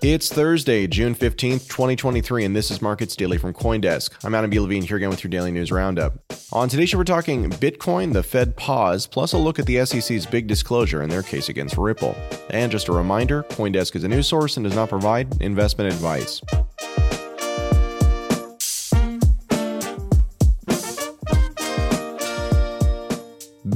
It's 0.00 0.32
Thursday, 0.32 0.86
June 0.86 1.12
15th, 1.12 1.66
2023, 1.66 2.44
and 2.44 2.54
this 2.54 2.70
is 2.70 2.80
Markets 2.80 3.16
Daily 3.16 3.36
from 3.36 3.52
Coindesk. 3.52 4.10
I'm 4.24 4.32
Adam 4.32 4.48
B. 4.48 4.60
Levine 4.60 4.84
here 4.84 4.96
again 4.96 5.10
with 5.10 5.24
your 5.24 5.28
daily 5.28 5.50
news 5.50 5.72
roundup. 5.72 6.12
On 6.52 6.68
today's 6.68 6.90
show, 6.90 6.98
we're 6.98 7.04
talking 7.04 7.50
Bitcoin, 7.50 8.12
the 8.12 8.22
Fed 8.22 8.54
pause, 8.54 9.08
plus 9.08 9.32
a 9.32 9.38
look 9.38 9.58
at 9.58 9.66
the 9.66 9.84
SEC's 9.84 10.24
big 10.24 10.46
disclosure 10.46 11.02
in 11.02 11.10
their 11.10 11.24
case 11.24 11.48
against 11.48 11.76
Ripple. 11.76 12.14
And 12.50 12.70
just 12.70 12.86
a 12.86 12.92
reminder 12.92 13.42
Coindesk 13.42 13.96
is 13.96 14.04
a 14.04 14.08
news 14.08 14.28
source 14.28 14.56
and 14.56 14.62
does 14.62 14.76
not 14.76 14.88
provide 14.88 15.42
investment 15.42 15.92
advice. 15.92 16.42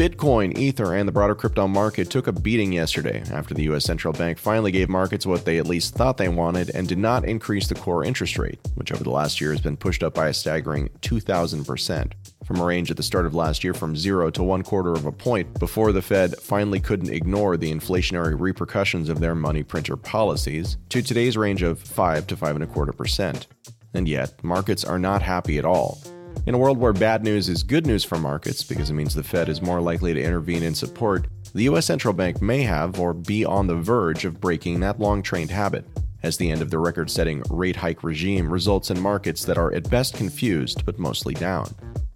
Bitcoin, 0.02 0.58
Ether, 0.58 0.96
and 0.96 1.06
the 1.06 1.12
broader 1.12 1.36
crypto 1.36 1.68
market 1.68 2.10
took 2.10 2.26
a 2.26 2.32
beating 2.32 2.72
yesterday 2.72 3.22
after 3.30 3.54
the 3.54 3.62
U.S. 3.62 3.84
central 3.84 4.12
bank 4.12 4.36
finally 4.36 4.72
gave 4.72 4.88
markets 4.88 5.26
what 5.26 5.44
they 5.44 5.58
at 5.58 5.68
least 5.68 5.94
thought 5.94 6.16
they 6.16 6.28
wanted 6.28 6.70
and 6.74 6.88
did 6.88 6.98
not 6.98 7.24
increase 7.24 7.68
the 7.68 7.76
core 7.76 8.04
interest 8.04 8.36
rate, 8.36 8.58
which 8.74 8.90
over 8.90 9.04
the 9.04 9.10
last 9.10 9.40
year 9.40 9.52
has 9.52 9.60
been 9.60 9.76
pushed 9.76 10.02
up 10.02 10.12
by 10.12 10.26
a 10.26 10.34
staggering 10.34 10.88
2,000%, 11.02 12.14
from 12.44 12.58
a 12.58 12.64
range 12.64 12.90
at 12.90 12.96
the 12.96 13.02
start 13.04 13.26
of 13.26 13.36
last 13.36 13.62
year 13.62 13.74
from 13.74 13.96
zero 13.96 14.28
to 14.28 14.42
one 14.42 14.64
quarter 14.64 14.92
of 14.92 15.06
a 15.06 15.12
point 15.12 15.56
before 15.60 15.92
the 15.92 16.02
Fed 16.02 16.36
finally 16.40 16.80
couldn't 16.80 17.12
ignore 17.12 17.56
the 17.56 17.72
inflationary 17.72 18.34
repercussions 18.36 19.08
of 19.08 19.20
their 19.20 19.36
money 19.36 19.62
printer 19.62 19.96
policies, 19.96 20.78
to 20.88 21.00
today's 21.00 21.36
range 21.36 21.62
of 21.62 21.78
5 21.78 22.26
to 22.26 22.34
5.25%. 22.34 23.46
And 23.94 24.08
yet, 24.08 24.42
markets 24.42 24.84
are 24.84 24.98
not 24.98 25.22
happy 25.22 25.58
at 25.58 25.64
all. 25.64 26.00
In 26.44 26.54
a 26.54 26.58
world 26.58 26.78
where 26.78 26.92
bad 26.92 27.22
news 27.22 27.48
is 27.48 27.62
good 27.62 27.86
news 27.86 28.02
for 28.02 28.18
markets 28.18 28.64
because 28.64 28.90
it 28.90 28.94
means 28.94 29.14
the 29.14 29.22
Fed 29.22 29.48
is 29.48 29.62
more 29.62 29.80
likely 29.80 30.12
to 30.12 30.20
intervene 30.20 30.64
in 30.64 30.74
support, 30.74 31.28
the 31.54 31.62
U.S. 31.64 31.86
central 31.86 32.12
bank 32.12 32.42
may 32.42 32.62
have 32.62 32.98
or 32.98 33.14
be 33.14 33.44
on 33.44 33.68
the 33.68 33.76
verge 33.76 34.24
of 34.24 34.40
breaking 34.40 34.80
that 34.80 34.98
long 34.98 35.22
trained 35.22 35.52
habit, 35.52 35.84
as 36.24 36.36
the 36.36 36.50
end 36.50 36.60
of 36.60 36.70
the 36.70 36.80
record 36.80 37.12
setting 37.12 37.44
rate 37.48 37.76
hike 37.76 38.02
regime 38.02 38.52
results 38.52 38.90
in 38.90 38.98
markets 38.98 39.44
that 39.44 39.56
are 39.56 39.72
at 39.72 39.88
best 39.88 40.14
confused 40.14 40.84
but 40.84 40.98
mostly 40.98 41.34
down. 41.34 41.72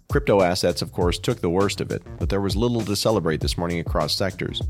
Crypto 0.09 0.41
assets, 0.41 0.81
of 0.81 0.91
course, 0.91 1.17
took 1.17 1.39
the 1.39 1.49
worst 1.49 1.79
of 1.79 1.91
it, 1.91 2.01
but 2.19 2.27
there 2.27 2.41
was 2.41 2.57
little 2.57 2.81
to 2.81 2.97
celebrate 2.97 3.39
this 3.39 3.57
morning 3.57 3.79
across 3.79 4.13
sectors. 4.13 4.61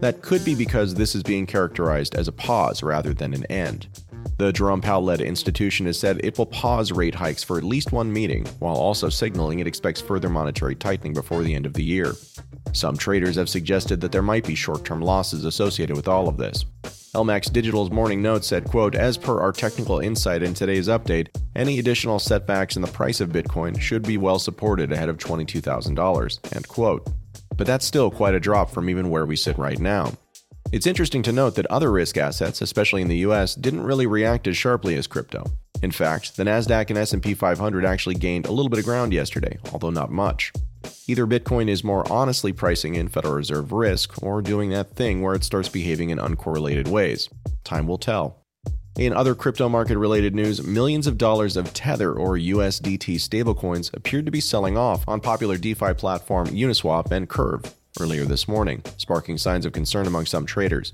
That 0.00 0.22
could 0.22 0.42
be 0.42 0.54
because 0.54 0.94
this 0.94 1.14
is 1.14 1.22
being 1.22 1.44
characterized 1.44 2.14
as 2.14 2.28
a 2.28 2.32
pause 2.32 2.82
rather 2.82 3.12
than 3.12 3.34
an 3.34 3.44
end. 3.46 3.88
The 4.38 4.52
Jerome 4.52 4.80
Powell 4.80 5.04
led 5.04 5.20
institution 5.20 5.86
has 5.86 5.98
said 5.98 6.20
it 6.24 6.36
will 6.36 6.46
pause 6.46 6.90
rate 6.90 7.14
hikes 7.14 7.44
for 7.44 7.58
at 7.58 7.64
least 7.64 7.92
one 7.92 8.12
meeting, 8.12 8.44
while 8.58 8.76
also 8.76 9.08
signaling 9.08 9.60
it 9.60 9.66
expects 9.66 10.00
further 10.00 10.28
monetary 10.28 10.74
tightening 10.74 11.12
before 11.12 11.42
the 11.42 11.54
end 11.54 11.66
of 11.66 11.74
the 11.74 11.84
year. 11.84 12.14
Some 12.72 12.96
traders 12.96 13.36
have 13.36 13.48
suggested 13.48 14.00
that 14.00 14.12
there 14.12 14.22
might 14.22 14.46
be 14.46 14.54
short 14.54 14.84
term 14.84 15.00
losses 15.00 15.44
associated 15.44 15.96
with 15.96 16.08
all 16.08 16.28
of 16.28 16.38
this. 16.38 16.64
LMAX 17.14 17.52
Digital's 17.52 17.90
morning 17.90 18.22
note 18.22 18.42
said, 18.42 18.64
quote, 18.64 18.94
As 18.94 19.18
per 19.18 19.38
our 19.40 19.52
technical 19.52 19.98
insight 19.98 20.42
in 20.42 20.54
today's 20.54 20.88
update, 20.88 21.28
any 21.54 21.78
additional 21.78 22.18
setbacks 22.18 22.74
in 22.74 22.80
the 22.80 22.88
price 22.88 23.20
of 23.20 23.28
Bitcoin 23.28 23.78
should 23.78 24.02
be 24.02 24.16
well 24.16 24.38
supported 24.38 24.90
ahead 24.90 25.10
of 25.10 25.18
$22,000, 25.18 26.56
end 26.56 26.68
quote. 26.68 27.06
But 27.54 27.66
that's 27.66 27.84
still 27.84 28.10
quite 28.10 28.34
a 28.34 28.40
drop 28.40 28.70
from 28.70 28.88
even 28.88 29.10
where 29.10 29.26
we 29.26 29.36
sit 29.36 29.58
right 29.58 29.78
now. 29.78 30.12
It's 30.72 30.86
interesting 30.86 31.22
to 31.24 31.32
note 31.32 31.54
that 31.56 31.66
other 31.66 31.92
risk 31.92 32.16
assets, 32.16 32.62
especially 32.62 33.02
in 33.02 33.08
the 33.08 33.18
US, 33.18 33.54
didn't 33.54 33.82
really 33.82 34.06
react 34.06 34.46
as 34.46 34.56
sharply 34.56 34.96
as 34.96 35.06
crypto. 35.06 35.44
In 35.82 35.90
fact, 35.90 36.34
the 36.38 36.44
Nasdaq 36.44 36.88
and 36.88 36.98
S&P 36.98 37.34
500 37.34 37.84
actually 37.84 38.14
gained 38.14 38.46
a 38.46 38.52
little 38.52 38.70
bit 38.70 38.78
of 38.78 38.86
ground 38.86 39.12
yesterday, 39.12 39.58
although 39.70 39.90
not 39.90 40.10
much. 40.10 40.50
Either 41.06 41.26
Bitcoin 41.26 41.68
is 41.68 41.84
more 41.84 42.10
honestly 42.10 42.54
pricing 42.54 42.94
in 42.94 43.08
Federal 43.08 43.34
Reserve 43.34 43.70
risk 43.70 44.22
or 44.22 44.40
doing 44.40 44.70
that 44.70 44.96
thing 44.96 45.20
where 45.20 45.34
it 45.34 45.44
starts 45.44 45.68
behaving 45.68 46.08
in 46.08 46.16
uncorrelated 46.16 46.88
ways. 46.88 47.28
Time 47.64 47.86
will 47.86 47.98
tell. 47.98 48.42
In 48.98 49.12
other 49.12 49.34
crypto 49.34 49.68
market 49.68 49.98
related 49.98 50.34
news, 50.34 50.66
millions 50.66 51.06
of 51.06 51.18
dollars 51.18 51.58
of 51.58 51.74
Tether 51.74 52.14
or 52.14 52.38
USDT 52.38 53.16
stablecoins 53.16 53.92
appeared 53.92 54.24
to 54.24 54.32
be 54.32 54.40
selling 54.40 54.78
off 54.78 55.06
on 55.06 55.20
popular 55.20 55.58
DeFi 55.58 55.92
platform 55.92 56.46
Uniswap 56.46 57.10
and 57.10 57.28
Curve 57.28 57.74
earlier 58.00 58.24
this 58.24 58.48
morning, 58.48 58.82
sparking 58.96 59.36
signs 59.36 59.66
of 59.66 59.72
concern 59.72 60.06
among 60.06 60.26
some 60.26 60.46
traders. 60.46 60.92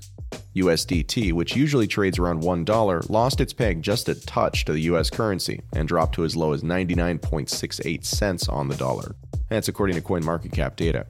USDT, 0.55 1.31
which 1.31 1.55
usually 1.55 1.87
trades 1.87 2.19
around 2.19 2.43
$1, 2.43 3.09
lost 3.09 3.39
its 3.39 3.53
peg 3.53 3.81
just 3.81 4.09
a 4.09 4.15
touch 4.25 4.65
to 4.65 4.73
the 4.73 4.81
US 4.81 5.09
currency 5.09 5.61
and 5.73 5.87
dropped 5.87 6.15
to 6.15 6.25
as 6.25 6.35
low 6.35 6.53
as 6.53 6.61
99.68 6.61 8.03
cents 8.03 8.49
on 8.49 8.67
the 8.67 8.75
dollar. 8.75 9.15
That's 9.49 9.67
according 9.67 9.95
to 9.95 10.01
CoinMarketCap 10.01 10.75
data. 10.75 11.05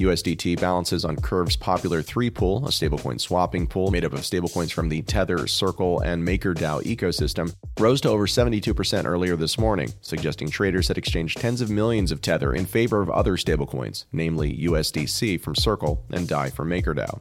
USDT 0.00 0.60
balances 0.60 1.04
on 1.04 1.14
Curve's 1.16 1.54
popular 1.54 2.02
3 2.02 2.28
pool, 2.30 2.66
a 2.66 2.70
stablecoin 2.70 3.20
swapping 3.20 3.66
pool 3.66 3.92
made 3.92 4.04
up 4.04 4.12
of 4.12 4.20
stablecoins 4.20 4.72
from 4.72 4.88
the 4.88 5.02
Tether, 5.02 5.46
Circle, 5.46 6.00
and 6.00 6.26
MakerDAO 6.26 6.82
ecosystem, 6.82 7.54
rose 7.78 8.00
to 8.00 8.08
over 8.08 8.26
72% 8.26 9.04
earlier 9.04 9.36
this 9.36 9.56
morning, 9.56 9.92
suggesting 10.00 10.50
traders 10.50 10.88
had 10.88 10.98
exchanged 10.98 11.38
tens 11.38 11.60
of 11.60 11.70
millions 11.70 12.10
of 12.10 12.20
Tether 12.20 12.52
in 12.52 12.66
favor 12.66 13.02
of 13.02 13.10
other 13.10 13.36
stablecoins, 13.36 14.06
namely 14.12 14.56
USDC 14.64 15.40
from 15.40 15.54
Circle 15.54 16.04
and 16.10 16.26
DAI 16.26 16.50
from 16.50 16.70
MakerDAO. 16.70 17.20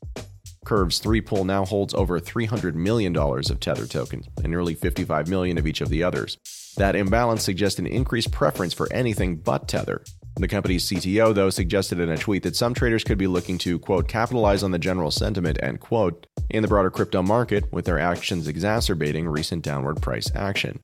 Curve's 0.66 0.98
3 0.98 1.22
pool 1.22 1.46
now 1.46 1.66
holds 1.66 1.94
over 1.94 2.20
$300 2.20 2.74
million 2.74 3.16
of 3.16 3.60
Tether 3.60 3.86
tokens 3.86 4.28
and 4.38 4.48
nearly 4.48 4.74
55 4.74 5.28
million 5.28 5.60
of 5.60 5.68
each 5.68 5.82
of 5.82 5.90
the 5.90 6.02
others. 6.02 6.38
That 6.78 6.96
imbalance 6.96 7.44
suggests 7.44 7.78
an 7.78 7.86
increased 7.86 8.32
preference 8.32 8.74
for 8.74 8.92
anything 8.92 9.36
but 9.36 9.68
Tether, 9.68 10.04
the 10.36 10.48
company's 10.48 10.86
CTO, 10.90 11.34
though, 11.36 11.50
suggested 11.50 12.00
in 12.00 12.10
a 12.10 12.18
tweet 12.18 12.44
that 12.44 12.56
some 12.56 12.74
traders 12.74 13.04
could 13.04 13.18
be 13.18 13.28
looking 13.28 13.58
to, 13.60 13.78
quote, 13.78 14.08
capitalize 14.08 14.64
on 14.64 14.72
the 14.72 14.80
general 14.80 15.12
sentiment, 15.12 15.60
end 15.62 15.80
quote, 15.80 16.26
in 16.50 16.64
the 16.64 16.68
broader 16.68 16.90
crypto 16.90 17.22
market, 17.22 17.72
with 17.72 17.86
their 17.86 18.00
actions 18.00 18.48
exacerbating 18.48 19.28
recent 19.28 19.64
downward 19.64 20.02
price 20.02 20.32
action. 20.36 20.80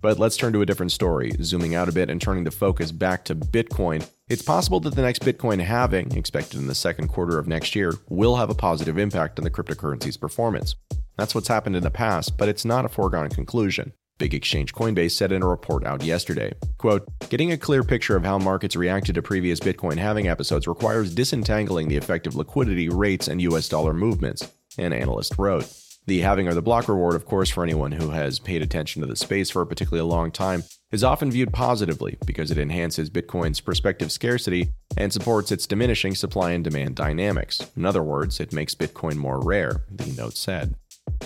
But 0.00 0.18
let's 0.18 0.36
turn 0.36 0.52
to 0.52 0.62
a 0.62 0.66
different 0.66 0.92
story. 0.92 1.32
Zooming 1.42 1.74
out 1.74 1.88
a 1.88 1.92
bit 1.92 2.10
and 2.10 2.20
turning 2.20 2.44
the 2.44 2.50
focus 2.50 2.92
back 2.92 3.24
to 3.26 3.34
Bitcoin, 3.34 4.08
it's 4.28 4.42
possible 4.42 4.80
that 4.80 4.94
the 4.94 5.02
next 5.02 5.22
Bitcoin 5.22 5.60
halving, 5.60 6.16
expected 6.16 6.60
in 6.60 6.66
the 6.66 6.74
second 6.74 7.08
quarter 7.08 7.38
of 7.38 7.48
next 7.48 7.74
year, 7.74 7.94
will 8.08 8.36
have 8.36 8.50
a 8.50 8.54
positive 8.54 8.98
impact 8.98 9.38
on 9.38 9.44
the 9.44 9.50
cryptocurrency's 9.50 10.16
performance. 10.16 10.74
That's 11.16 11.34
what's 11.34 11.48
happened 11.48 11.76
in 11.76 11.82
the 11.82 11.90
past, 11.90 12.36
but 12.36 12.48
it's 12.48 12.64
not 12.64 12.84
a 12.84 12.88
foregone 12.88 13.28
conclusion. 13.28 13.92
Big 14.18 14.34
exchange 14.34 14.74
Coinbase 14.74 15.12
said 15.12 15.30
in 15.30 15.42
a 15.42 15.48
report 15.48 15.86
out 15.86 16.02
yesterday. 16.02 16.52
Quote, 16.76 17.08
getting 17.30 17.52
a 17.52 17.58
clear 17.58 17.84
picture 17.84 18.16
of 18.16 18.24
how 18.24 18.36
markets 18.36 18.74
reacted 18.74 19.14
to 19.14 19.22
previous 19.22 19.60
Bitcoin 19.60 19.96
halving 19.96 20.26
episodes 20.26 20.66
requires 20.66 21.14
disentangling 21.14 21.88
the 21.88 21.96
effect 21.96 22.26
of 22.26 22.34
liquidity, 22.34 22.88
rates, 22.88 23.28
and 23.28 23.40
US 23.42 23.68
dollar 23.68 23.94
movements, 23.94 24.52
an 24.76 24.92
analyst 24.92 25.38
wrote. 25.38 25.72
The 26.06 26.20
halving 26.20 26.48
or 26.48 26.54
the 26.54 26.62
block 26.62 26.88
reward, 26.88 27.14
of 27.14 27.26
course, 27.26 27.50
for 27.50 27.62
anyone 27.62 27.92
who 27.92 28.10
has 28.10 28.38
paid 28.38 28.62
attention 28.62 29.02
to 29.02 29.06
the 29.06 29.14
space 29.14 29.50
for 29.50 29.62
a 29.62 29.66
particularly 29.66 30.08
long 30.08 30.30
time, 30.30 30.64
is 30.90 31.04
often 31.04 31.30
viewed 31.30 31.52
positively 31.52 32.16
because 32.24 32.50
it 32.50 32.56
enhances 32.56 33.10
Bitcoin's 33.10 33.60
prospective 33.60 34.10
scarcity 34.10 34.70
and 34.96 35.12
supports 35.12 35.52
its 35.52 35.66
diminishing 35.66 36.14
supply 36.14 36.52
and 36.52 36.64
demand 36.64 36.96
dynamics. 36.96 37.70
In 37.76 37.84
other 37.84 38.02
words, 38.02 38.40
it 38.40 38.54
makes 38.54 38.74
Bitcoin 38.74 39.16
more 39.16 39.38
rare, 39.40 39.82
the 39.90 40.06
note 40.16 40.36
said. 40.36 40.74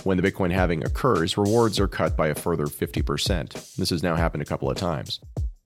When 0.03 0.17
the 0.17 0.31
Bitcoin 0.31 0.51
halving 0.51 0.83
occurs, 0.83 1.37
rewards 1.37 1.79
are 1.79 1.87
cut 1.87 2.17
by 2.17 2.27
a 2.27 2.35
further 2.35 2.65
50%. 2.65 3.75
This 3.75 3.89
has 3.89 4.03
now 4.03 4.15
happened 4.15 4.43
a 4.43 4.45
couple 4.45 4.69
of 4.69 4.77
times. 4.77 5.19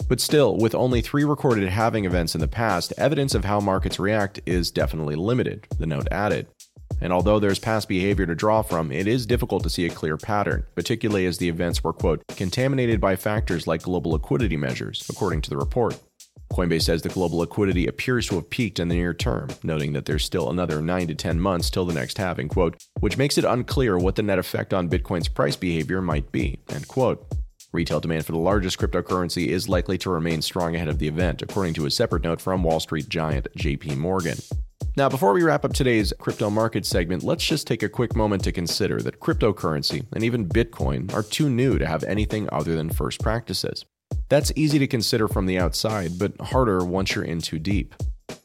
But 0.07 0.21
still, 0.21 0.55
with 0.57 0.73
only 0.73 1.01
three 1.01 1.25
recorded 1.25 1.67
halving 1.67 2.05
events 2.05 2.33
in 2.33 2.41
the 2.41 2.47
past, 2.47 2.93
evidence 2.97 3.35
of 3.35 3.45
how 3.45 3.59
markets 3.59 3.99
react 3.99 4.39
is 4.45 4.71
definitely 4.71 5.15
limited, 5.15 5.67
the 5.79 5.85
note 5.85 6.07
added. 6.11 6.47
And 7.01 7.13
although 7.13 7.39
there's 7.39 7.59
past 7.59 7.87
behavior 7.87 8.25
to 8.25 8.35
draw 8.35 8.61
from, 8.61 8.91
it 8.91 9.07
is 9.07 9.25
difficult 9.25 9.63
to 9.63 9.69
see 9.69 9.85
a 9.85 9.89
clear 9.89 10.17
pattern, 10.17 10.65
particularly 10.75 11.25
as 11.25 11.37
the 11.37 11.49
events 11.49 11.83
were, 11.83 11.93
quote, 11.93 12.25
contaminated 12.27 13.01
by 13.01 13.15
factors 13.15 13.67
like 13.67 13.83
global 13.83 14.11
liquidity 14.11 14.57
measures, 14.57 15.05
according 15.09 15.41
to 15.41 15.49
the 15.49 15.57
report. 15.57 15.99
Coinbase 16.57 16.81
says 16.81 17.03
the 17.03 17.09
global 17.09 17.37
liquidity 17.37 17.85
appears 17.85 18.27
to 18.27 18.35
have 18.35 18.49
peaked 18.49 18.79
in 18.79 18.87
the 18.87 18.95
near 18.95 19.13
term, 19.13 19.49
noting 19.61 19.93
that 19.93 20.05
there's 20.05 20.25
still 20.25 20.49
another 20.49 20.81
9 20.81 21.07
to 21.07 21.13
10 21.13 21.39
months 21.39 21.69
till 21.69 21.85
the 21.85 21.93
next 21.93 22.17
halving, 22.17 22.49
quote, 22.49 22.75
which 22.99 23.15
makes 23.15 23.37
it 23.37 23.45
unclear 23.45 23.95
what 23.95 24.15
the 24.15 24.23
net 24.23 24.39
effect 24.39 24.73
on 24.73 24.89
Bitcoin's 24.89 25.27
price 25.27 25.55
behavior 25.55 26.01
might 26.01 26.31
be, 26.31 26.57
end 26.69 26.87
quote. 26.87 27.23
Retail 27.73 27.99
demand 27.99 28.25
for 28.25 28.31
the 28.31 28.39
largest 28.39 28.79
cryptocurrency 28.79 29.49
is 29.49 29.69
likely 29.69 29.99
to 29.99 30.09
remain 30.09 30.41
strong 30.41 30.75
ahead 30.75 30.87
of 30.87 30.97
the 30.97 31.07
event, 31.07 31.43
according 31.43 31.75
to 31.75 31.85
a 31.85 31.91
separate 31.91 32.23
note 32.23 32.41
from 32.41 32.63
Wall 32.63 32.79
Street 32.79 33.07
giant 33.07 33.47
JP 33.55 33.97
Morgan. 33.97 34.39
Now, 34.95 35.09
before 35.09 35.33
we 35.33 35.43
wrap 35.43 35.63
up 35.63 35.73
today's 35.73 36.11
crypto 36.17 36.49
market 36.49 36.87
segment, 36.87 37.21
let's 37.21 37.45
just 37.45 37.67
take 37.67 37.83
a 37.83 37.89
quick 37.89 38.15
moment 38.15 38.43
to 38.45 38.51
consider 38.51 38.99
that 39.03 39.19
cryptocurrency 39.19 40.07
and 40.11 40.23
even 40.23 40.49
Bitcoin 40.49 41.13
are 41.13 41.21
too 41.21 41.51
new 41.51 41.77
to 41.77 41.85
have 41.85 42.03
anything 42.05 42.49
other 42.51 42.75
than 42.75 42.89
first 42.89 43.21
practices. 43.21 43.85
That's 44.29 44.51
easy 44.55 44.77
to 44.79 44.87
consider 44.87 45.27
from 45.27 45.45
the 45.45 45.57
outside, 45.57 46.19
but 46.19 46.39
harder 46.39 46.83
once 46.83 47.15
you're 47.15 47.23
in 47.23 47.41
too 47.41 47.59
deep. 47.59 47.95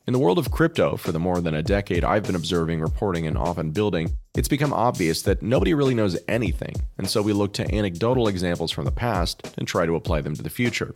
In 0.06 0.12
the 0.12 0.19
world 0.19 0.38
of 0.38 0.50
crypto, 0.50 0.96
for 0.96 1.12
the 1.12 1.19
more 1.19 1.40
than 1.40 1.55
a 1.55 1.62
decade 1.62 2.05
I've 2.05 2.25
been 2.25 2.37
observing, 2.37 2.81
reporting, 2.81 3.26
and 3.26 3.37
often 3.37 3.70
building, 3.70 4.12
it's 4.37 4.49
become 4.49 4.73
obvious 4.73 5.23
that 5.23 5.43
nobody 5.43 5.75
really 5.75 5.94
knows 5.94 6.19
anything, 6.29 6.75
and 6.99 7.08
so 7.08 7.23
we 7.23 7.32
look 7.32 7.52
to 7.55 7.75
anecdotal 7.75 8.29
examples 8.29 8.70
from 8.70 8.84
the 8.84 8.90
past 8.90 9.55
and 9.58 9.67
try 9.67 9.87
to 9.87 9.94
apply 9.96 10.20
them 10.20 10.34
to 10.34 10.43
the 10.43 10.50
future. 10.50 10.93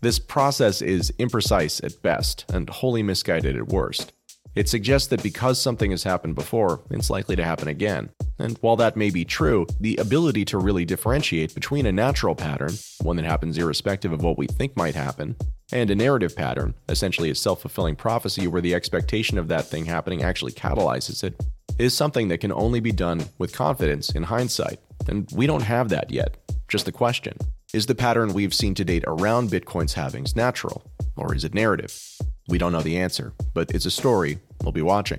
This 0.00 0.18
process 0.18 0.82
is 0.82 1.12
imprecise 1.18 1.82
at 1.82 2.00
best 2.02 2.44
and 2.52 2.68
wholly 2.68 3.02
misguided 3.02 3.56
at 3.56 3.68
worst. 3.68 4.12
It 4.56 4.70
suggests 4.70 5.08
that 5.08 5.22
because 5.22 5.60
something 5.60 5.90
has 5.90 6.02
happened 6.02 6.34
before, 6.34 6.80
it's 6.90 7.10
likely 7.10 7.36
to 7.36 7.44
happen 7.44 7.68
again. 7.68 8.08
And 8.38 8.56
while 8.62 8.76
that 8.76 8.96
may 8.96 9.10
be 9.10 9.22
true, 9.22 9.66
the 9.80 9.96
ability 9.96 10.46
to 10.46 10.58
really 10.58 10.86
differentiate 10.86 11.54
between 11.54 11.84
a 11.84 11.92
natural 11.92 12.34
pattern, 12.34 12.72
one 13.02 13.16
that 13.16 13.26
happens 13.26 13.58
irrespective 13.58 14.12
of 14.12 14.22
what 14.22 14.38
we 14.38 14.46
think 14.46 14.74
might 14.74 14.94
happen, 14.94 15.36
and 15.72 15.90
a 15.90 15.94
narrative 15.94 16.34
pattern, 16.34 16.72
essentially 16.88 17.28
a 17.28 17.34
self 17.34 17.60
fulfilling 17.60 17.96
prophecy 17.96 18.46
where 18.46 18.62
the 18.62 18.74
expectation 18.74 19.36
of 19.36 19.48
that 19.48 19.66
thing 19.66 19.84
happening 19.84 20.22
actually 20.22 20.52
catalyzes 20.52 21.22
it, 21.22 21.38
is 21.78 21.92
something 21.92 22.28
that 22.28 22.40
can 22.40 22.52
only 22.52 22.80
be 22.80 22.92
done 22.92 23.22
with 23.36 23.52
confidence 23.52 24.10
in 24.12 24.22
hindsight. 24.22 24.78
And 25.06 25.28
we 25.34 25.46
don't 25.46 25.62
have 25.62 25.90
that 25.90 26.10
yet. 26.10 26.34
Just 26.68 26.86
the 26.86 26.92
question 26.92 27.36
is 27.74 27.84
the 27.84 27.94
pattern 27.94 28.32
we've 28.32 28.54
seen 28.54 28.74
to 28.76 28.84
date 28.84 29.04
around 29.06 29.50
Bitcoin's 29.50 29.94
halvings 29.94 30.34
natural, 30.34 30.82
or 31.14 31.34
is 31.34 31.44
it 31.44 31.52
narrative? 31.52 32.00
We 32.48 32.58
don't 32.58 32.72
know 32.72 32.80
the 32.80 32.96
answer, 32.96 33.34
but 33.54 33.72
it's 33.72 33.86
a 33.86 33.90
story 33.90 34.38
we'll 34.62 34.72
be 34.72 34.82
watching. 34.82 35.18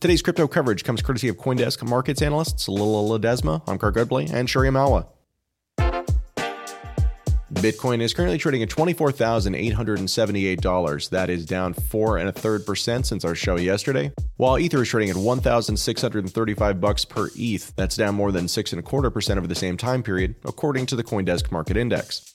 Today's 0.00 0.22
crypto 0.22 0.46
coverage 0.46 0.84
comes 0.84 1.00
courtesy 1.00 1.28
of 1.28 1.38
Coindesk 1.38 1.86
markets 1.88 2.20
analysts 2.20 2.68
Lyllah 2.68 3.18
Ledesma, 3.18 3.64
Omkar 3.64 3.92
Godbole, 3.92 4.30
and 4.32 4.48
Shaurya 4.48 4.72
Malwa. 4.72 5.06
Bitcoin 7.54 8.02
is 8.02 8.12
currently 8.12 8.36
trading 8.36 8.62
at 8.62 8.68
$24,878. 8.68 11.08
That 11.08 11.30
is 11.30 11.46
down 11.46 11.72
four 11.72 12.18
and 12.18 12.28
a 12.28 12.32
third 12.32 12.66
percent 12.66 13.06
since 13.06 13.24
our 13.24 13.34
show 13.34 13.56
yesterday. 13.56 14.12
While 14.36 14.58
Ether 14.58 14.82
is 14.82 14.88
trading 14.88 15.08
at 15.08 15.16
1,635 15.16 16.80
bucks 16.80 17.06
per 17.06 17.30
ETH. 17.34 17.74
That's 17.76 17.96
down 17.96 18.16
more 18.16 18.32
than 18.32 18.48
six 18.48 18.72
and 18.72 18.80
a 18.80 18.82
quarter 18.82 19.10
percent 19.10 19.38
over 19.38 19.46
the 19.46 19.54
same 19.54 19.78
time 19.78 20.02
period, 20.02 20.34
according 20.44 20.84
to 20.86 20.96
the 20.96 21.04
CoinDesk 21.04 21.50
Market 21.50 21.78
Index. 21.78 22.33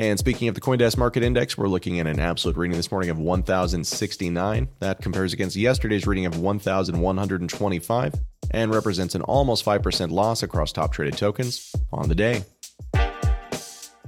And 0.00 0.18
speaking 0.18 0.48
of 0.48 0.54
the 0.54 0.62
Coindesk 0.62 0.96
Market 0.96 1.22
Index, 1.22 1.58
we're 1.58 1.68
looking 1.68 2.00
at 2.00 2.06
an 2.06 2.20
absolute 2.20 2.56
reading 2.56 2.74
this 2.74 2.90
morning 2.90 3.10
of 3.10 3.18
1,069. 3.18 4.68
That 4.78 5.02
compares 5.02 5.34
against 5.34 5.56
yesterday's 5.56 6.06
reading 6.06 6.24
of 6.24 6.38
1,125 6.38 8.14
and 8.50 8.74
represents 8.74 9.14
an 9.14 9.20
almost 9.20 9.62
5% 9.62 10.10
loss 10.10 10.42
across 10.42 10.72
top 10.72 10.94
traded 10.94 11.18
tokens 11.18 11.76
on 11.92 12.08
the 12.08 12.14
day. 12.14 12.44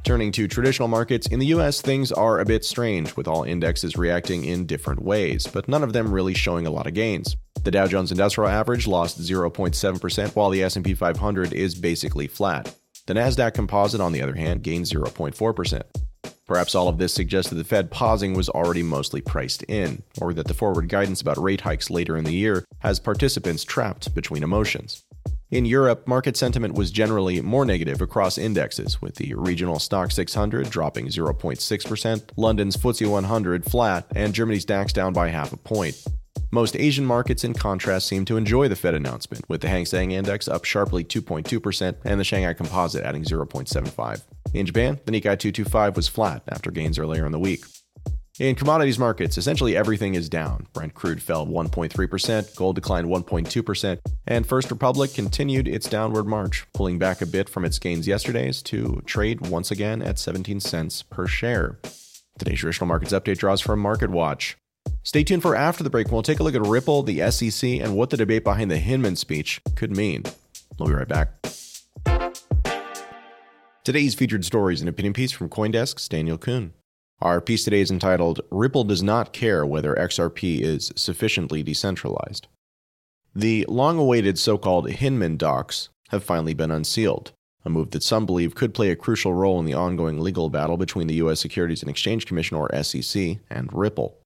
Turning 0.02 0.32
to 0.32 0.48
traditional 0.48 0.88
markets, 0.88 1.26
in 1.26 1.40
the 1.40 1.46
US, 1.48 1.82
things 1.82 2.10
are 2.10 2.40
a 2.40 2.46
bit 2.46 2.64
strange, 2.64 3.14
with 3.14 3.28
all 3.28 3.42
indexes 3.42 3.94
reacting 3.94 4.46
in 4.46 4.64
different 4.64 5.02
ways, 5.02 5.46
but 5.46 5.68
none 5.68 5.82
of 5.82 5.92
them 5.92 6.10
really 6.10 6.32
showing 6.32 6.66
a 6.66 6.70
lot 6.70 6.86
of 6.86 6.94
gains. 6.94 7.36
The 7.64 7.70
Dow 7.70 7.86
Jones 7.86 8.10
Industrial 8.10 8.48
Average 8.48 8.86
lost 8.86 9.20
0.7%, 9.20 10.34
while 10.34 10.48
the 10.48 10.62
S&P 10.62 10.94
500 10.94 11.52
is 11.52 11.74
basically 11.74 12.28
flat. 12.28 12.74
The 13.06 13.14
Nasdaq 13.14 13.54
Composite, 13.54 14.00
on 14.00 14.12
the 14.12 14.22
other 14.22 14.36
hand, 14.36 14.62
gained 14.62 14.86
0.4%. 14.86 15.82
Perhaps 16.46 16.74
all 16.74 16.86
of 16.86 16.98
this 16.98 17.12
suggests 17.12 17.50
that 17.50 17.56
the 17.56 17.64
Fed 17.64 17.90
pausing 17.90 18.34
was 18.34 18.48
already 18.48 18.82
mostly 18.82 19.20
priced 19.20 19.64
in, 19.64 20.04
or 20.20 20.32
that 20.34 20.46
the 20.46 20.54
forward 20.54 20.88
guidance 20.88 21.20
about 21.20 21.42
rate 21.42 21.62
hikes 21.62 21.90
later 21.90 22.16
in 22.16 22.24
the 22.24 22.32
year 22.32 22.64
has 22.78 23.00
participants 23.00 23.64
trapped 23.64 24.14
between 24.14 24.44
emotions. 24.44 25.02
In 25.50 25.64
Europe, 25.64 26.06
market 26.06 26.36
sentiment 26.36 26.74
was 26.74 26.92
generally 26.92 27.40
more 27.40 27.64
negative 27.64 28.00
across 28.00 28.38
indexes, 28.38 29.02
with 29.02 29.16
the 29.16 29.34
regional 29.34 29.76
Stoxx 29.76 30.12
600 30.12 30.70
dropping 30.70 31.08
0.6%, 31.08 32.22
London's 32.36 32.76
FTSE 32.76 33.10
100 33.10 33.64
flat, 33.64 34.06
and 34.14 34.32
Germany's 34.32 34.64
DAX 34.64 34.92
down 34.92 35.12
by 35.12 35.28
half 35.28 35.52
a 35.52 35.56
point. 35.56 36.02
Most 36.54 36.76
Asian 36.76 37.06
markets, 37.06 37.44
in 37.44 37.54
contrast, 37.54 38.06
seem 38.06 38.26
to 38.26 38.36
enjoy 38.36 38.68
the 38.68 38.76
Fed 38.76 38.92
announcement, 38.92 39.48
with 39.48 39.62
the 39.62 39.68
Hang 39.68 39.86
Seng 39.86 40.10
Index 40.10 40.48
up 40.48 40.66
sharply 40.66 41.02
2.2% 41.02 41.96
and 42.04 42.20
the 42.20 42.24
Shanghai 42.24 42.52
Composite 42.52 43.04
adding 43.04 43.24
0.75. 43.24 44.20
In 44.52 44.66
Japan, 44.66 45.00
the 45.06 45.12
Nikkei 45.12 45.38
225 45.38 45.96
was 45.96 46.08
flat 46.08 46.42
after 46.48 46.70
gains 46.70 46.98
earlier 46.98 47.24
in 47.24 47.32
the 47.32 47.38
week. 47.38 47.64
In 48.38 48.54
commodities 48.54 48.98
markets, 48.98 49.38
essentially 49.38 49.74
everything 49.74 50.14
is 50.14 50.28
down. 50.28 50.66
Brent 50.74 50.92
crude 50.92 51.22
fell 51.22 51.46
1.3%, 51.46 52.54
gold 52.54 52.74
declined 52.74 53.08
1.2%, 53.08 53.98
and 54.26 54.46
First 54.46 54.70
Republic 54.70 55.14
continued 55.14 55.66
its 55.66 55.88
downward 55.88 56.26
march, 56.26 56.66
pulling 56.74 56.98
back 56.98 57.22
a 57.22 57.26
bit 57.26 57.48
from 57.48 57.64
its 57.64 57.78
gains 57.78 58.06
yesterday's 58.06 58.60
to 58.64 59.00
trade 59.06 59.46
once 59.48 59.70
again 59.70 60.02
at 60.02 60.18
17 60.18 60.60
cents 60.60 61.02
per 61.02 61.26
share. 61.26 61.78
Today's 62.38 62.58
traditional 62.58 62.88
markets 62.88 63.12
update 63.14 63.38
draws 63.38 63.62
from 63.62 63.82
MarketWatch. 63.82 64.56
Stay 65.04 65.24
tuned 65.24 65.42
for 65.42 65.56
after 65.56 65.82
the 65.82 65.90
break 65.90 66.12
we'll 66.12 66.22
take 66.22 66.38
a 66.38 66.42
look 66.42 66.54
at 66.54 66.62
Ripple, 66.62 67.02
the 67.02 67.28
SEC, 67.30 67.68
and 67.68 67.96
what 67.96 68.10
the 68.10 68.16
debate 68.16 68.44
behind 68.44 68.70
the 68.70 68.78
Hinman 68.78 69.16
speech 69.16 69.60
could 69.74 69.96
mean. 69.96 70.22
We'll 70.78 70.88
be 70.88 70.94
right 70.94 71.08
back. 71.08 71.30
Today's 73.84 74.14
featured 74.14 74.44
story 74.44 74.74
is 74.74 74.80
an 74.80 74.86
opinion 74.86 75.12
piece 75.12 75.32
from 75.32 75.48
Coindesk's 75.48 76.08
Daniel 76.08 76.38
Kuhn. 76.38 76.72
Our 77.20 77.40
piece 77.40 77.64
today 77.64 77.80
is 77.80 77.90
entitled 77.90 78.40
Ripple 78.50 78.84
Does 78.84 79.02
Not 79.02 79.32
Care 79.32 79.66
Whether 79.66 79.94
XRP 79.94 80.60
is 80.60 80.92
Sufficiently 80.94 81.64
Decentralized. 81.64 82.46
The 83.34 83.66
long 83.68 83.98
awaited 83.98 84.38
so 84.38 84.56
called 84.56 84.88
Hinman 84.88 85.36
docs 85.36 85.88
have 86.10 86.22
finally 86.22 86.54
been 86.54 86.70
unsealed, 86.70 87.32
a 87.64 87.70
move 87.70 87.90
that 87.90 88.04
some 88.04 88.24
believe 88.24 88.54
could 88.54 88.72
play 88.72 88.90
a 88.90 88.96
crucial 88.96 89.34
role 89.34 89.58
in 89.58 89.66
the 89.66 89.74
ongoing 89.74 90.20
legal 90.20 90.48
battle 90.48 90.76
between 90.76 91.08
the 91.08 91.14
U.S. 91.14 91.40
Securities 91.40 91.82
and 91.82 91.90
Exchange 91.90 92.26
Commission, 92.26 92.56
or 92.56 92.70
SEC, 92.82 93.38
and 93.50 93.68
Ripple. 93.72 94.21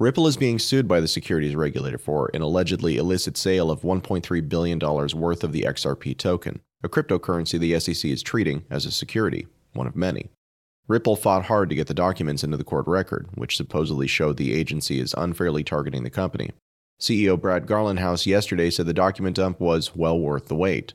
Ripple 0.00 0.26
is 0.26 0.36
being 0.36 0.58
sued 0.58 0.88
by 0.88 0.98
the 0.98 1.06
securities 1.06 1.54
regulator 1.54 1.98
for 1.98 2.28
an 2.34 2.42
allegedly 2.42 2.96
illicit 2.96 3.36
sale 3.36 3.70
of 3.70 3.82
$1.3 3.82 4.48
billion 4.48 4.80
worth 4.80 5.44
of 5.44 5.52
the 5.52 5.62
XRP 5.62 6.18
token, 6.18 6.60
a 6.82 6.88
cryptocurrency 6.88 7.60
the 7.60 7.78
SEC 7.78 8.10
is 8.10 8.20
treating 8.20 8.64
as 8.68 8.86
a 8.86 8.90
security, 8.90 9.46
one 9.72 9.86
of 9.86 9.94
many. 9.94 10.30
Ripple 10.88 11.14
fought 11.14 11.44
hard 11.44 11.68
to 11.68 11.76
get 11.76 11.86
the 11.86 11.94
documents 11.94 12.42
into 12.42 12.56
the 12.56 12.64
court 12.64 12.88
record, 12.88 13.28
which 13.36 13.56
supposedly 13.56 14.08
showed 14.08 14.36
the 14.36 14.52
agency 14.52 14.98
is 14.98 15.14
unfairly 15.16 15.62
targeting 15.62 16.02
the 16.02 16.10
company. 16.10 16.50
CEO 17.00 17.40
Brad 17.40 17.66
Garlinghouse 17.66 18.26
yesterday 18.26 18.70
said 18.70 18.86
the 18.86 18.92
document 18.92 19.36
dump 19.36 19.60
was 19.60 19.94
well 19.94 20.18
worth 20.18 20.46
the 20.48 20.56
wait. 20.56 20.92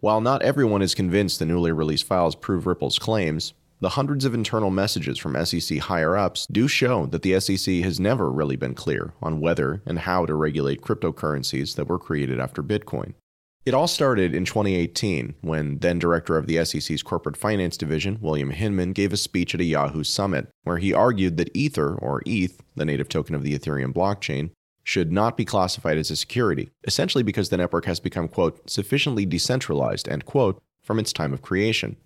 While 0.00 0.22
not 0.22 0.40
everyone 0.40 0.80
is 0.80 0.94
convinced 0.94 1.38
the 1.38 1.44
newly 1.44 1.70
released 1.70 2.06
files 2.06 2.34
prove 2.34 2.66
Ripple's 2.66 2.98
claims, 2.98 3.52
the 3.80 3.90
hundreds 3.90 4.24
of 4.24 4.34
internal 4.34 4.70
messages 4.70 5.18
from 5.18 5.44
SEC 5.44 5.78
higher 5.78 6.16
ups 6.16 6.46
do 6.50 6.66
show 6.66 7.06
that 7.06 7.22
the 7.22 7.38
SEC 7.38 7.76
has 7.76 8.00
never 8.00 8.30
really 8.30 8.56
been 8.56 8.74
clear 8.74 9.12
on 9.22 9.40
whether 9.40 9.82
and 9.86 10.00
how 10.00 10.26
to 10.26 10.34
regulate 10.34 10.82
cryptocurrencies 10.82 11.76
that 11.76 11.86
were 11.86 11.98
created 11.98 12.40
after 12.40 12.62
Bitcoin. 12.62 13.14
It 13.64 13.74
all 13.74 13.86
started 13.86 14.34
in 14.34 14.44
2018 14.44 15.34
when 15.42 15.78
then 15.78 15.98
director 15.98 16.38
of 16.38 16.46
the 16.46 16.64
SEC's 16.64 17.02
corporate 17.02 17.36
finance 17.36 17.76
division, 17.76 18.18
William 18.20 18.50
Hinman, 18.50 18.94
gave 18.94 19.12
a 19.12 19.16
speech 19.16 19.54
at 19.54 19.60
a 19.60 19.64
Yahoo 19.64 20.04
summit 20.04 20.48
where 20.62 20.78
he 20.78 20.94
argued 20.94 21.36
that 21.36 21.54
Ether, 21.54 21.94
or 21.94 22.22
ETH, 22.24 22.62
the 22.76 22.86
native 22.86 23.08
token 23.08 23.34
of 23.34 23.42
the 23.42 23.56
Ethereum 23.56 23.92
blockchain, 23.92 24.50
should 24.82 25.12
not 25.12 25.36
be 25.36 25.44
classified 25.44 25.98
as 25.98 26.10
a 26.10 26.16
security, 26.16 26.70
essentially 26.84 27.22
because 27.22 27.50
the 27.50 27.58
network 27.58 27.84
has 27.84 28.00
become, 28.00 28.26
quote, 28.26 28.70
sufficiently 28.70 29.26
decentralized, 29.26 30.08
end 30.08 30.24
quote, 30.24 30.62
from 30.82 30.98
its 30.98 31.12
time 31.12 31.34
of 31.34 31.42
creation. 31.42 31.96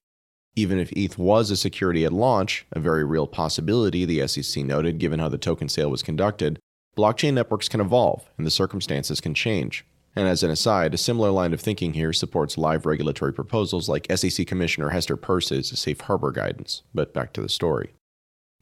Even 0.55 0.79
if 0.79 0.93
ETH 0.93 1.17
was 1.17 1.51
a 1.51 1.57
security 1.57 2.05
at 2.05 2.13
launch, 2.13 2.67
a 2.73 2.81
very 2.81 3.05
real 3.05 3.27
possibility, 3.27 4.05
the 4.05 4.27
SEC 4.29 4.65
noted, 4.65 4.99
given 4.99 5.19
how 5.19 5.31
the 5.31 5.39
token 5.39 5.69
sale 5.69 5.91
was 5.91 6.03
conducted, 6.03 6.59
blockchain 6.97 7.33
networks 7.33 7.69
can 7.71 7.81
evolve 7.81 8.29
and 8.37 8.47
the 8.47 8.51
circumstances 8.51 9.21
can 9.21 9.33
change. 9.33 9.87
And 10.15 10.29
as 10.29 10.43
an 10.43 10.51
aside, 10.51 10.93
a 10.93 10.99
similar 10.99 11.31
line 11.31 11.55
of 11.55 11.61
thinking 11.61 11.95
here 11.95 12.13
supports 12.13 12.59
live 12.59 12.85
regulatory 12.85 13.33
proposals 13.33 13.89
like 13.89 14.07
SEC 14.15 14.47
Commissioner 14.47 14.91
Hester 14.91 15.17
Peirce's 15.17 15.69
safe 15.79 16.03
harbor 16.03 16.31
guidance. 16.31 16.83
But 16.93 17.15
back 17.15 17.33
to 17.33 17.41
the 17.41 17.49
story. 17.49 17.95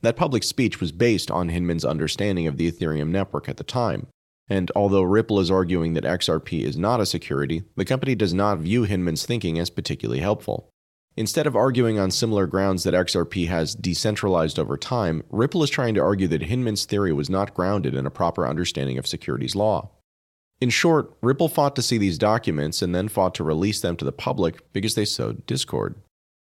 That 0.02 0.16
public 0.16 0.44
speech 0.44 0.80
was 0.80 0.92
based 0.92 1.28
on 1.28 1.49
Hinman's 1.49 1.85
understanding 1.85 2.47
of 2.47 2.56
the 2.56 2.70
Ethereum 2.70 3.09
network 3.09 3.49
at 3.49 3.56
the 3.56 3.64
time, 3.64 4.06
And 4.50 4.73
although 4.75 5.02
Ripple 5.02 5.38
is 5.38 5.50
arguing 5.50 5.94
that 5.94 6.04
XRP 6.04 6.62
is 6.62 6.76
not 6.76 7.00
a 7.00 7.06
security, 7.06 7.62
the 7.76 7.85
company 7.85 8.16
does 8.16 8.35
not 8.35 8.59
view 8.59 8.82
Hinman's 8.82 9.25
thinking 9.25 9.61
as 9.61 9.70
particularly 9.70 10.20
helpful. 10.20 10.68
Instead 11.17 11.47
of 11.47 11.57
arguing 11.57 11.99
on 11.99 12.11
similar 12.11 12.47
grounds 12.47 12.85
that 12.85 12.95
XRP 12.95 13.49
has 13.49 13.75
decentralized 13.75 14.59
over 14.59 14.76
time, 14.76 15.23
Ripple 15.31 15.62
is 15.62 15.71
trying 15.71 15.95
to 15.95 16.00
argue 16.00 16.29
that 16.29 16.43
Hinman's 16.43 16.85
theory 16.85 17.12
was 17.12 17.29
not 17.29 17.52
grounded 17.52 17.95
in 17.95 18.07
a 18.07 18.11
proper 18.11 18.47
understanding 18.47 18.97
of 18.97 19.07
securities 19.07 19.57
law. 19.57 19.90
In 20.61 20.71
short, 20.71 21.12
Ripple 21.23 21.49
fought 21.49 21.75
to 21.76 21.83
see 21.83 21.99
these 21.99 22.19
documents 22.19 22.83
and 22.83 22.95
then 22.95 23.09
fought 23.09 23.35
to 23.37 23.45
release 23.45 23.81
them 23.81 23.97
to 23.97 24.05
the 24.05 24.12
public 24.12 24.73
because 24.73 24.95
they 24.95 25.05
sowed 25.05 25.47
discord. 25.47 25.97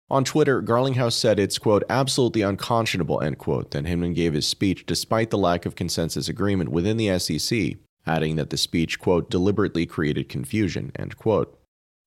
On 0.09 0.23
Twitter, 0.23 0.61
Garlinghouse 0.63 1.13
said 1.13 1.37
it's, 1.37 1.57
quote, 1.57 1.83
absolutely 1.89 2.41
unconscionable, 2.41 3.21
end 3.21 3.37
quote, 3.37 3.71
that 3.71 3.85
Hinman 3.85 4.13
gave 4.13 4.33
his 4.33 4.47
speech 4.47 4.85
despite 4.85 5.29
the 5.29 5.37
lack 5.37 5.65
of 5.65 5.75
consensus 5.75 6.29
agreement 6.29 6.71
within 6.71 6.95
the 6.95 7.19
SEC, 7.19 7.73
adding 8.05 8.37
that 8.37 8.49
the 8.49 8.57
speech, 8.57 8.99
quote, 8.99 9.29
deliberately 9.29 9.85
created 9.85 10.29
confusion, 10.29 10.93
end 10.97 11.17
quote. 11.17 11.56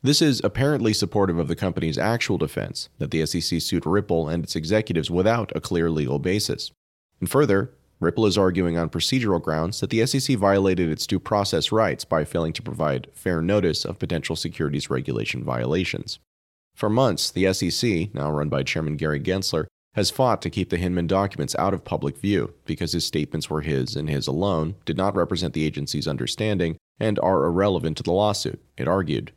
This 0.02 0.23
is 0.23 0.40
apparently 0.42 0.95
supportive 0.95 1.38
of 1.38 1.49
the 1.49 1.57
company's 1.57 1.99
actual 1.99 2.38
defense 2.38 2.88
that 2.99 3.11
the 3.11 3.26
SEC 3.26 3.61
sued 3.61 3.85
Ripple 3.85 4.30
and 4.30 4.42
its 4.42 4.57
executives 4.57 5.11
without 5.11 5.52
a 5.54 5.61
clear 5.61 5.90
legal 5.90 6.19
basis. 6.19 6.71
And 7.21 7.30
further, 7.30 7.75
Ripple 8.00 8.25
is 8.25 8.38
arguing 8.38 8.78
on 8.78 8.88
procedural 8.88 9.42
grounds 9.42 9.80
that 9.80 9.90
the 9.90 10.07
SEC 10.07 10.38
violated 10.38 10.88
its 10.88 11.07
due 11.07 11.21
process 11.21 11.71
rights 11.71 12.07
by 12.07 12.25
failing 12.25 12.54
to 12.54 12.62
provide 12.62 13.09
fair 13.12 13.42
notice 13.42 13.85
of 13.85 13.99
potential 13.99 14.37
securities 14.37 14.88
regulation 14.88 15.45
violations. 15.45 16.19
For 16.75 16.88
months, 16.88 17.30
the 17.30 17.52
SEC, 17.52 18.14
now 18.14 18.30
run 18.30 18.49
by 18.49 18.62
Chairman 18.62 18.97
Gary 18.97 19.21
Gensler, 19.21 19.66
has 19.95 20.11
fought 20.11 20.40
to 20.40 20.49
keep 20.49 20.71
the 20.71 20.78
Hinman 20.78 21.09
documents 21.09 21.54
out 21.59 21.75
of 21.75 21.85
public 21.85 22.16
view 22.16 22.54
because 22.64 22.92
his 22.92 23.04
statements 23.04 23.50
were 23.50 23.61
his 23.61 23.97
and 23.97 24.09
his 24.09 24.26
alone, 24.26 24.76
did 24.87 24.97
not 24.97 25.14
represent 25.14 25.52
the 25.52 25.66
agency's 25.66 26.09
understanding, 26.09 26.78
and 26.99 27.19
are 27.19 27.45
irrelevant 27.45 27.99
to 27.99 28.02
the 28.02 28.12
lawsuit, 28.12 28.62
it 28.78 28.88
argued. 28.88 29.33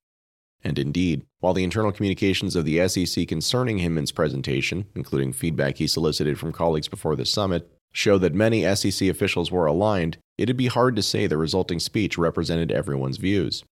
And 0.63 0.79
indeed, 0.79 1.25
while 1.39 1.53
the 1.53 1.63
internal 1.63 1.91
communications 1.91 2.55
of 2.55 2.65
the 2.65 2.88
SEC 2.88 3.27
concerning 3.27 3.79
Hinman's 3.79 4.12
presentation, 4.12 4.86
including 4.96 5.34
feedback 5.34 5.77
he 5.77 5.88
solicited 5.88 6.39
from 6.39 6.53
colleagues 6.53 6.88
before 6.88 7.15
the 7.15 7.25
summit, 7.25 7.70
show 7.91 8.17
that 8.17 8.34
many 8.34 8.63
SEC 8.75 9.08
officials 9.10 9.51
were 9.51 9.65
aligned, 9.65 10.17
it'd 10.38 10.58
be 10.58 10.67
hard 10.67 10.96
to 10.96 11.03
say 11.03 11.27
the 11.27 11.38
resulting 11.38 11.79
speech 11.79 12.17
represented 12.17 12.72
everyone's 12.72 13.17
views. 13.17 13.63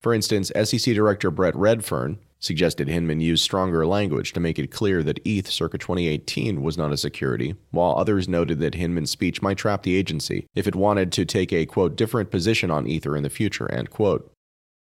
For 0.00 0.14
instance, 0.14 0.52
SEC 0.54 0.94
Director 0.94 1.30
Brett 1.30 1.54
Redfearn 1.54 2.18
suggested 2.38 2.88
Hinman 2.88 3.20
use 3.20 3.42
stronger 3.42 3.84
language 3.84 4.32
to 4.32 4.40
make 4.40 4.58
it 4.58 4.70
clear 4.70 5.02
that 5.02 5.18
ETH 5.24 5.50
circa 5.50 5.76
2018 5.76 6.62
was 6.62 6.78
not 6.78 6.92
a 6.92 6.96
security, 6.96 7.56
while 7.72 7.96
others 7.96 8.28
noted 8.28 8.60
that 8.60 8.76
Hinman's 8.76 9.10
speech 9.10 9.42
might 9.42 9.58
trap 9.58 9.82
the 9.82 9.96
agency 9.96 10.46
if 10.54 10.68
it 10.68 10.76
wanted 10.76 11.10
to 11.12 11.24
take 11.24 11.52
a, 11.52 11.66
quote, 11.66 11.96
different 11.96 12.30
position 12.30 12.70
on 12.70 12.86
Ether 12.86 13.16
in 13.16 13.24
the 13.24 13.30
future, 13.30 13.70
end 13.72 13.90
quote. 13.90 14.32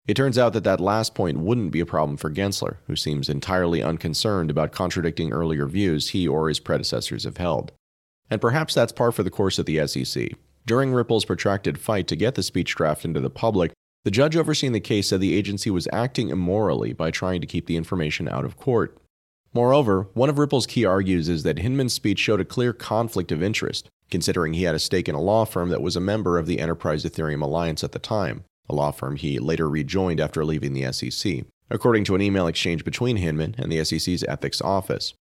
It 0.06 0.14
turns 0.14 0.37
out 0.37 0.52
that 0.54 0.64
that 0.64 0.80
last 0.80 1.14
point 1.14 1.38
wouldn't 1.38 1.71
be 1.71 1.78
a 1.78 1.87
problem 1.87 2.16
for 2.16 2.30
Gensler, 2.30 2.78
who 2.87 2.97
seems 2.97 3.28
entirely 3.28 3.82
unconcerned 3.82 4.50
about 4.50 4.73
contradicting 4.73 5.32
earlier 5.32 5.66
views 5.66 6.11
he 6.11 6.26
or 6.26 6.49
his 6.49 6.59
predecessors 6.59 7.23
have 7.23 7.37
held. 7.37 7.71
And 8.28 8.40
perhaps 8.40 8.75
that's 8.75 8.92
par 8.92 9.12
for 9.12 9.23
the 9.23 9.30
course 9.30 9.61
at 9.61 9.66
the 9.66 9.87
SEC. 9.87 10.30
During 10.66 10.92
Ripple's 10.92 11.25
protracted 11.25 11.78
fight 11.78 12.09
to 12.09 12.16
get 12.16 12.35
the 12.35 12.42
speech 12.42 12.75
draft 12.75 13.04
into 13.04 13.21
the 13.21 13.30
public, 13.30 13.73
the 14.04 14.11
judge 14.11 14.37
overseeing 14.37 14.73
the 14.73 14.80
case 14.80 15.09
said 15.09 15.21
the 15.21 15.37
agency 15.37 15.71
was 15.71 15.87
acting 15.92 16.30
immorally 16.30 16.92
by 16.92 17.12
trying 17.12 17.40
to 17.40 17.47
keep 17.47 17.66
the 17.66 17.76
information 17.76 18.28
out 18.28 18.44
of 18.44 18.56
court. 18.56 18.99
Moreover, 19.54 20.09
one 20.14 20.28
of 20.28 20.38
Ripple's 20.38 20.66
key 20.66 20.85
argues 20.85 21.28
is 21.28 21.44
that 21.44 21.59
Hinman's 21.59 21.92
speech 21.92 22.18
showed 22.18 22.40
a 22.40 22.44
clear 22.44 22.73
conflict 22.73 23.30
of 23.30 23.42
interest, 23.42 23.88
considering 24.11 24.54
he 24.54 24.64
had 24.64 24.75
a 24.75 24.80
stake 24.80 25.09
in 25.09 25.14
a 25.14 25.21
law 25.21 25.44
firm 25.44 25.68
that 25.68 25.82
was 25.82 25.94
a 25.94 26.00
member 26.00 26.38
of 26.38 26.47
the 26.47 26.59
Enterprise 26.59 27.04
Ethereum 27.04 27.42
Alliance 27.42 27.85
at 27.85 27.92
the 27.92 27.99
time, 27.99 28.44
a 28.69 28.75
law 28.75 28.90
firm 28.90 29.16
he 29.16 29.38
later 29.38 29.69
rejoined 29.69 30.21
after 30.21 30.45
leaving 30.45 30.73
the 30.73 30.92
SEC, 30.92 31.45
according 31.71 32.04
to 32.04 32.14
an 32.14 32.23
email 32.23 32.47
exchange 32.47 32.85
between 32.85 33.16
Hinman 33.16 33.54
and 33.59 33.71
the 33.71 33.85
SEC's 33.85 34.25
ethics 34.25 34.61
office. 34.61 35.14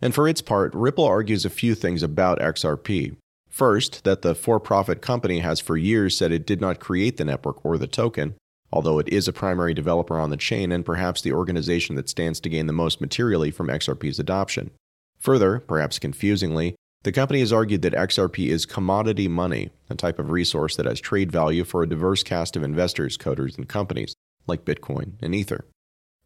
And 0.00 0.14
for 0.14 0.26
its 0.26 0.42
part, 0.42 0.74
Ripple 0.74 1.04
argues 1.04 1.44
a 1.44 1.50
few 1.50 1.74
things 1.74 2.02
about 2.02 2.40
XRP, 2.40 3.16
First, 3.52 4.04
that 4.04 4.22
the 4.22 4.34
for 4.34 4.58
profit 4.58 5.02
company 5.02 5.40
has 5.40 5.60
for 5.60 5.76
years 5.76 6.16
said 6.16 6.32
it 6.32 6.46
did 6.46 6.58
not 6.58 6.80
create 6.80 7.18
the 7.18 7.24
network 7.26 7.62
or 7.62 7.76
the 7.76 7.86
token, 7.86 8.34
although 8.72 8.98
it 8.98 9.08
is 9.10 9.28
a 9.28 9.32
primary 9.32 9.74
developer 9.74 10.18
on 10.18 10.30
the 10.30 10.38
chain 10.38 10.72
and 10.72 10.86
perhaps 10.86 11.20
the 11.20 11.34
organization 11.34 11.94
that 11.96 12.08
stands 12.08 12.40
to 12.40 12.48
gain 12.48 12.66
the 12.66 12.72
most 12.72 13.02
materially 13.02 13.50
from 13.50 13.68
XRP's 13.68 14.18
adoption. 14.18 14.70
Further, 15.18 15.58
perhaps 15.60 15.98
confusingly, 15.98 16.76
the 17.02 17.12
company 17.12 17.40
has 17.40 17.52
argued 17.52 17.82
that 17.82 17.94
XRP 17.94 18.48
is 18.48 18.64
commodity 18.64 19.26
money, 19.26 19.70
a 19.90 19.94
type 19.96 20.18
of 20.18 20.30
resource 20.30 20.76
that 20.76 20.86
has 20.86 21.00
trade 21.00 21.32
value 21.32 21.64
for 21.64 21.82
a 21.82 21.88
diverse 21.88 22.22
cast 22.22 22.56
of 22.56 22.62
investors, 22.62 23.18
coders, 23.18 23.56
and 23.56 23.68
companies, 23.68 24.14
like 24.46 24.64
Bitcoin 24.64 25.14
and 25.20 25.34
Ether. 25.34 25.64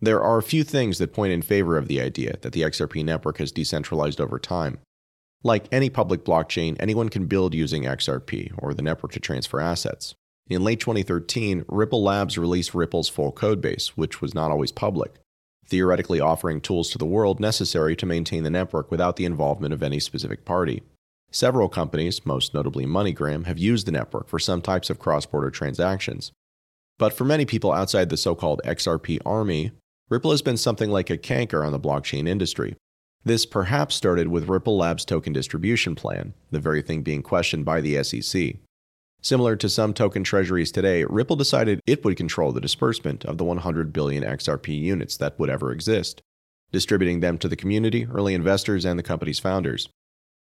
There 0.01 0.23
are 0.23 0.37
a 0.37 0.43
few 0.43 0.63
things 0.63 0.99
that 0.99 1.15
point 1.15 1.33
in 1.33 1.41
favor 1.41 1.79
of 1.79 1.89
the 1.89 2.03
idea 2.03 2.37
that 2.43 2.53
the 2.53 2.63
XRP 2.63 3.03
network 3.03 3.39
has 3.39 3.53
decentralized 3.53 4.21
over 4.21 4.39
time. 4.39 4.79
Like 5.43 5.67
any 5.73 5.89
public 5.89 6.25
blockchain, 6.25 6.77
anyone 6.79 7.09
can 7.09 7.27
build 7.27 7.55
using 7.55 7.85
XRP 7.85 8.53
or 8.59 8.75
the 8.75 8.83
network 8.83 9.13
to 9.13 9.21
transfer 9.21 9.61
assets. 9.61 10.15
In 10.49 10.63
late 10.63 10.81
2013, 10.81 11.65
Ripple 11.69 12.03
Labs 12.03 12.37
released 12.37 12.75
Ripple's 12.75 13.09
full 13.09 13.33
codebase, 13.33 13.89
which 13.89 14.21
was 14.21 14.35
not 14.35 14.51
always 14.51 14.73
public, 14.73 15.15
theoretically 15.69 16.21
offering 16.21 16.61
tools 16.61 16.91
to 16.91 16.99
the 16.99 17.05
world 17.05 17.41
necessary 17.41 17.97
to 17.97 18.07
maintain 18.07 18.43
the 18.43 18.51
network 18.51 18.91
without 18.91 19.17
the 19.17 19.25
involvement 19.25 19.75
of 19.75 19.83
any 19.83 20.01
specific 20.01 20.45
party. 20.45 20.83
Several 21.31 21.69
companies, 21.69 22.25
most 22.25 22.55
notably 22.55 22.87
MoneyGram, 22.87 23.47
have 23.47 23.59
used 23.59 23.87
the 23.87 23.93
network 23.93 24.29
for 24.29 24.39
some 24.39 24.63
types 24.63 24.91
of 24.91 24.99
cross 24.99 25.27
border 25.27 25.51
transactions. 25.51 26.33
But 26.99 27.13
for 27.13 27.25
many 27.25 27.45
people 27.45 27.73
outside 27.73 28.09
the 28.09 28.17
so 28.17 28.35
called 28.35 28.63
XRP 28.65 29.19
army, 29.27 29.73
Ripple 30.09 30.31
has 30.31 30.43
been 30.43 30.57
something 30.57 30.91
like 30.91 31.11
a 31.11 31.19
canker 31.19 31.65
on 31.65 31.73
the 31.73 31.81
blockchain 31.81 32.29
industry. 32.29 32.77
This 33.25 33.45
perhaps 33.45 33.97
started 33.97 34.29
with 34.29 34.49
Ripple 34.49 34.77
Labs' 34.77 35.05
token 35.05 35.33
distribution 35.33 35.97
plan, 35.97 36.33
the 36.53 36.61
very 36.61 36.81
thing 36.81 37.03
being 37.03 37.23
questioned 37.23 37.65
by 37.65 37.81
the 37.81 38.03
SEC. 38.05 38.55
Similar 39.23 39.57
to 39.57 39.69
some 39.69 39.93
token 39.93 40.23
treasuries 40.23 40.71
today, 40.71 41.05
Ripple 41.05 41.37
decided 41.37 41.81
it 41.87 42.05
would 42.05 42.17
control 42.17 42.53
the 42.53 42.61
disbursement 42.61 43.25
of 43.25 43.39
the 43.39 43.45
100 43.45 43.93
billion 43.93 44.23
XRP 44.23 44.81
units 44.81 45.17
that 45.17 45.39
would 45.39 45.51
ever 45.51 45.73
exist, 45.73 46.23
distributing 46.71 47.21
them 47.21 47.39
to 47.39 47.49
the 47.49 47.57
community, 47.57 48.07
early 48.07 48.35
investors, 48.35 48.85
and 48.85 48.99
the 48.99 49.03
company's 49.03 49.39
founders. 49.39 49.89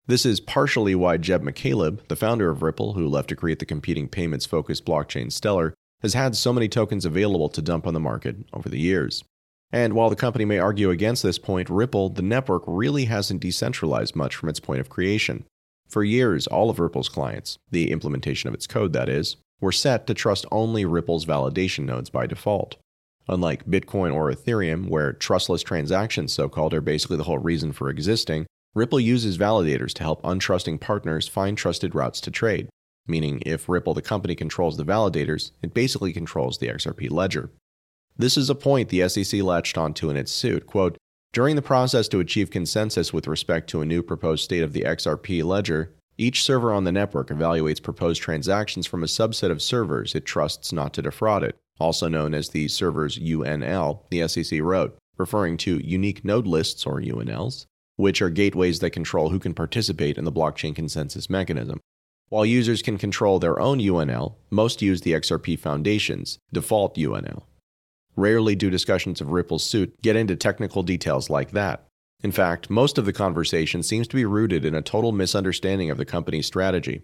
This 0.08 0.26
is 0.26 0.40
partially 0.40 0.96
why 0.96 1.18
Jed 1.18 1.44
McCaleb, 1.44 2.08
the 2.08 2.16
founder 2.16 2.50
of 2.50 2.64
Ripple, 2.64 2.94
who 2.94 3.08
left 3.08 3.30
to 3.30 3.36
create 3.36 3.60
the 3.60 3.66
competing 3.66 4.08
payments 4.08 4.48
focused 4.48 4.86
blockchain 4.86 5.32
Stellar, 5.32 5.76
has 6.02 6.16
had 6.16 6.36
so 6.36 6.52
many 6.52 6.68
tokens 6.68 7.06
available 7.06 7.50
to 7.50 7.62
dump 7.62 7.86
on 7.86 7.94
the 7.94 8.00
market 8.00 8.38
over 8.52 8.68
the 8.68 8.80
years. 8.80 9.24
And 9.72 9.94
while 9.94 10.10
the 10.10 10.16
company 10.16 10.44
may 10.44 10.58
argue 10.58 10.90
against 10.90 11.24
this 11.24 11.38
point, 11.38 11.70
Ripple, 11.70 12.10
the 12.10 12.22
network, 12.22 12.64
really 12.66 13.06
hasn't 13.06 13.42
decentralized 13.42 14.16
much 14.16 14.36
from 14.36 14.50
its 14.50 14.60
point 14.60 14.82
of 14.82 14.90
creation. 14.90 15.46
For 15.92 16.06
years, 16.06 16.48
all 16.48 16.70
of 16.70 16.80
Ripple's 16.80 17.10
clients, 17.10 17.60
the 17.70 17.92
implementation 17.92 18.48
of 18.48 18.54
its 18.54 18.66
code 18.66 18.94
that 18.94 19.10
is, 19.10 19.36
were 19.60 19.74
set 19.74 20.08
to 20.08 20.14
trust 20.14 20.46
only 20.50 20.86
Ripple's 20.86 21.26
validation 21.26 21.84
nodes 21.84 22.10
by 22.10 22.26
default. 22.28 22.78
Unlike 23.28 23.66
Bitcoin 23.66 24.14
or 24.14 24.32
Ethereum, 24.32 24.88
where 24.88 25.12
trustless 25.12 25.62
transactions, 25.62 26.32
so 26.32 26.48
called, 26.48 26.74
are 26.74 26.80
basically 26.80 27.18
the 27.18 27.26
whole 27.26 27.40
reason 27.40 27.74
for 27.74 27.90
existing, 27.90 28.48
Ripple 28.74 29.02
uses 29.02 29.38
validators 29.38 29.92
to 29.96 30.04
help 30.04 30.24
untrusting 30.24 30.80
partners 30.80 31.28
find 31.28 31.58
trusted 31.58 31.94
routes 31.94 32.22
to 32.22 32.32
trade. 32.32 32.70
Meaning, 33.06 33.44
if 33.46 33.68
Ripple, 33.68 33.94
the 33.94 34.02
company, 34.02 34.34
controls 34.34 34.78
the 34.78 34.86
validators, 34.86 35.52
it 35.62 35.74
basically 35.74 36.14
controls 36.14 36.58
the 36.58 36.70
XRP 36.70 37.12
ledger. 37.12 37.52
This 38.18 38.38
is 38.38 38.50
a 38.50 38.56
point 38.56 38.88
the 38.88 39.10
SEC 39.10 39.42
latched 39.42 39.78
onto 39.78 40.10
in 40.10 40.16
its 40.16 40.32
suit. 40.32 40.68
Quote, 40.68 40.96
during 41.34 41.56
the 41.56 41.62
process 41.62 42.10
to 42.10 42.20
achieve 42.20 42.52
consensus 42.52 43.14
with 43.14 43.28
respect 43.28 43.70
to 43.70 43.82
a 43.82 43.86
new 43.86 44.04
proposed 44.04 44.44
state 44.44 44.64
of 44.64 44.74
the 44.74 44.82
XRP 44.82 45.44
ledger, 45.44 45.94
each 46.18 46.44
server 46.44 46.74
on 46.74 46.84
the 46.84 46.92
network 46.92 47.30
evaluates 47.30 47.82
proposed 47.82 48.22
transactions 48.22 48.86
from 48.86 49.02
a 49.02 49.08
subset 49.08 49.50
of 49.50 49.62
servers 49.62 50.14
it 50.14 50.26
trusts 50.26 50.74
not 50.74 50.94
to 50.94 51.02
defraud 51.02 51.42
it, 51.44 51.58
also 51.80 52.10
known 52.10 52.34
as 52.34 52.50
the 52.50 52.68
server's 52.68 53.18
UNL, 53.18 54.02
the 54.10 54.28
SEC 54.28 54.60
wrote, 54.62 54.98
referring 55.18 55.56
to 55.56 55.80
unique 55.80 56.26
node 56.26 56.48
lists, 56.48 56.86
or 56.86 57.00
UNLs, 57.00 57.66
which 57.96 58.22
are 58.22 58.30
gateways 58.30 58.80
that 58.80 58.90
control 58.90 59.30
who 59.30 59.40
can 59.40 59.54
participate 59.54 60.18
in 60.18 60.26
the 60.26 60.32
blockchain 60.34 60.76
consensus 60.76 61.30
mechanism. 61.30 61.80
While 62.28 62.46
users 62.46 62.82
can 62.82 62.98
control 62.98 63.40
their 63.40 63.60
own 63.60 63.80
UNL, 63.80 64.36
most 64.50 64.82
use 64.82 65.02
the 65.02 65.14
XRP 65.14 65.58
Foundation's 65.58 66.40
default 66.52 66.96
UNL. 66.96 67.44
Rarely 68.16 68.56
do 68.56 68.70
discussions 68.70 69.22
of 69.22 69.32
Ripple's 69.32 69.64
suit 69.64 70.00
get 70.02 70.16
into 70.16 70.36
technical 70.36 70.84
details 70.84 71.30
like 71.30 71.52
that. 71.52 71.86
In 72.24 72.32
fact, 72.32 72.70
most 72.70 72.98
of 72.98 73.06
the 73.06 73.14
conversation 73.14 73.82
seems 73.82 74.08
to 74.10 74.16
be 74.16 74.26
rooted 74.26 74.66
in 74.66 74.76
a 74.76 74.82
total 74.82 75.12
misunderstanding 75.12 75.90
of 75.90 75.98
the 75.98 76.06
company's 76.06 76.46
strategy. 76.46 77.02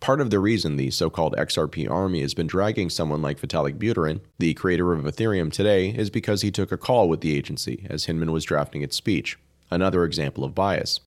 Part 0.00 0.20
of 0.20 0.30
the 0.30 0.40
reason 0.40 0.76
the 0.76 0.90
so 0.90 1.08
called 1.08 1.36
XRP 1.36 1.88
army 1.88 2.20
has 2.20 2.34
been 2.34 2.46
dragging 2.46 2.90
someone 2.90 3.22
like 3.22 3.40
Vitalik 3.40 3.78
Buterin, 3.78 4.20
the 4.38 4.52
creator 4.54 4.92
of 4.92 5.04
Ethereum 5.04 5.52
today, 5.52 5.90
is 5.90 6.10
because 6.10 6.42
he 6.42 6.50
took 6.50 6.72
a 6.72 6.76
call 6.76 7.08
with 7.08 7.20
the 7.20 7.34
agency 7.34 7.86
as 7.88 8.04
Hinman 8.04 8.32
was 8.32 8.44
drafting 8.44 8.82
its 8.82 8.96
speech, 8.96 9.38
another 9.70 10.04
example 10.04 10.44
of 10.44 10.54
bias. 10.54 11.00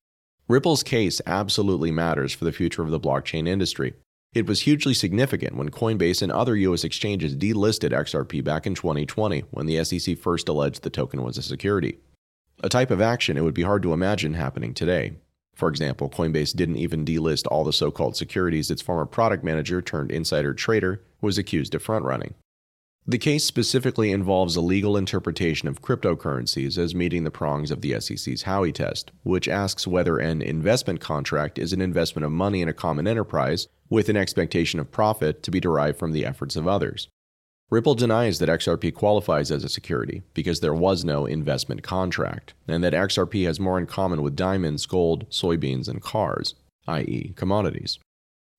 Ripple's 0.47 0.83
case 0.83 1.21
absolutely 1.25 1.91
matters 1.91 2.33
for 2.33 2.45
the 2.45 2.53
future 2.53 2.81
of 2.81 2.89
the 2.89 2.99
blockchain 2.99 3.47
industry. 3.47 3.93
It 4.37 4.45
was 4.45 4.61
hugely 4.61 4.93
significant 4.93 5.55
when 5.55 5.71
Coinbase 5.71 6.21
and 6.21 6.31
other 6.31 6.55
US 6.55 6.83
exchanges 6.83 7.35
delisted 7.35 7.89
XRP 7.89 8.43
back 8.43 8.67
in 8.67 8.75
2020 8.75 9.39
when 9.49 9.65
the 9.65 9.83
SEC 9.83 10.15
first 10.15 10.47
alleged 10.47 10.83
the 10.83 10.91
token 10.91 11.23
was 11.23 11.39
a 11.39 11.41
security. 11.41 11.97
A 12.63 12.69
type 12.69 12.91
of 12.91 13.01
action 13.01 13.35
it 13.35 13.41
would 13.41 13.55
be 13.55 13.63
hard 13.63 13.81
to 13.81 13.93
imagine 13.93 14.35
happening 14.35 14.75
today. 14.75 15.13
For 15.55 15.69
example, 15.69 16.07
Coinbase 16.07 16.55
didn't 16.55 16.77
even 16.77 17.03
delist 17.03 17.47
all 17.49 17.63
the 17.63 17.73
so 17.73 17.89
called 17.89 18.15
securities 18.15 18.69
its 18.69 18.83
former 18.83 19.07
product 19.07 19.43
manager 19.43 19.81
turned 19.81 20.11
insider 20.11 20.53
trader 20.53 21.01
was 21.19 21.39
accused 21.39 21.73
of 21.73 21.81
front 21.81 22.05
running. 22.05 22.35
The 23.09 23.17
case 23.17 23.45
specifically 23.45 24.11
involves 24.11 24.57
a 24.57 24.61
legal 24.61 24.97
interpretation 24.97 25.69
of 25.69 25.81
cryptocurrencies 25.81 26.77
as 26.77 26.93
meeting 26.93 27.23
the 27.23 27.31
prongs 27.31 27.71
of 27.71 27.79
the 27.79 27.97
SEC's 28.01 28.43
Howey 28.43 28.73
test, 28.73 29.11
which 29.23 29.47
asks 29.47 29.87
whether 29.87 30.17
an 30.17 30.41
investment 30.41 30.99
contract 30.99 31.57
is 31.57 31.71
an 31.71 31.79
investment 31.79 32.25
of 32.25 32.33
money 32.33 32.61
in 32.61 32.67
a 32.67 32.73
common 32.73 33.07
enterprise 33.07 33.69
with 33.89 34.09
an 34.09 34.17
expectation 34.17 34.77
of 34.77 34.91
profit 34.91 35.41
to 35.43 35.51
be 35.51 35.61
derived 35.61 35.97
from 35.97 36.11
the 36.11 36.25
efforts 36.25 36.57
of 36.57 36.67
others. 36.67 37.07
Ripple 37.69 37.95
denies 37.95 38.39
that 38.39 38.49
XRP 38.49 38.93
qualifies 38.93 39.51
as 39.51 39.63
a 39.63 39.69
security 39.69 40.23
because 40.33 40.59
there 40.59 40.73
was 40.73 41.05
no 41.05 41.25
investment 41.25 41.83
contract, 41.83 42.55
and 42.67 42.83
that 42.83 42.91
XRP 42.91 43.45
has 43.45 43.57
more 43.57 43.77
in 43.77 43.85
common 43.85 44.21
with 44.21 44.35
diamonds, 44.35 44.85
gold, 44.85 45.29
soybeans, 45.29 45.87
and 45.87 46.01
cars, 46.01 46.55
i.e., 46.87 47.31
commodities. 47.37 47.99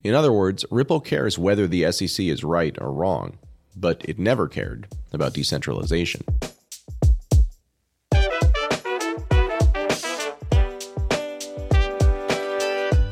In 0.03 0.15
other 0.15 0.33
words, 0.33 0.65
Ripple 0.71 1.01
cares 1.01 1.39
whether 1.39 1.67
the 1.67 1.93
SEC 1.93 2.25
is 2.25 2.45
right 2.45 2.77
or 2.81 2.93
wrong, 2.93 3.37
but 3.81 4.05
it 4.05 4.19
never 4.19 4.49
cared 4.49 4.89
about 5.13 5.35
decentralization. 5.35 6.25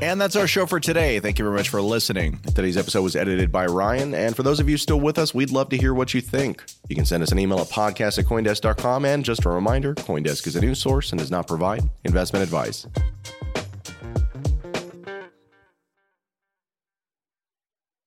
And 0.07 0.21
that's 0.21 0.37
our 0.37 0.47
show 0.47 0.67
for 0.67 0.79
today. 0.79 1.19
Thank 1.19 1.39
you 1.39 1.45
very 1.45 1.57
much 1.57 1.69
for 1.69 1.83
listening. 1.83 2.39
Today's 2.55 2.77
episode 2.77 3.03
was 3.03 3.17
edited 3.17 3.51
by 3.51 3.67
Ryan. 3.67 4.15
And 4.15 4.37
for 4.37 4.45
those 4.45 4.61
of 4.61 4.69
you 4.69 4.77
still 4.77 5.01
with 5.01 5.19
us, 5.19 5.35
we'd 5.35 5.51
love 5.51 5.69
to 5.71 5.77
hear 5.77 5.95
what 5.95 6.15
you 6.15 6.21
think. 6.21 6.65
You 6.89 6.95
can 6.95 7.05
send 7.05 7.25
us 7.25 7.33
an 7.33 7.41
email 7.41 7.59
at 7.59 7.67
podcast 7.67 8.19
at 8.19 8.27
Coindesk.com. 8.27 9.05
And 9.05 9.25
just 9.25 9.45
a 9.45 9.51
reminder 9.51 9.95
Coindesk 9.95 10.47
is 10.47 10.55
a 10.55 10.61
news 10.61 10.79
source 10.79 11.11
and 11.11 11.19
does 11.19 11.33
not 11.33 11.49
provide 11.49 11.83
investment 12.05 12.45
advice. 12.45 12.87